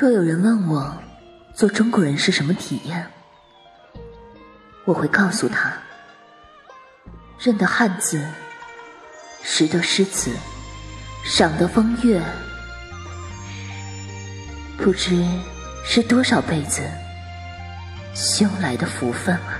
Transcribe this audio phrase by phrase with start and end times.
[0.00, 0.96] 若有人问我
[1.52, 3.06] 做中国人是什么体验
[4.86, 5.74] 我会告诉他
[7.38, 8.18] 认得汉字
[9.42, 10.30] 识得诗词
[11.22, 12.18] 赏得风月
[14.78, 15.22] 不知
[15.84, 16.80] 是多少辈子
[18.14, 19.59] 修来的福分啊。